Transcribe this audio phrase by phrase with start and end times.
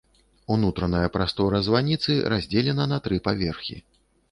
[0.53, 3.81] Унутраная прастора званіцы раздзелена на тры паверхі.